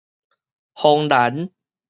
[0.73, 1.51] 芳蘭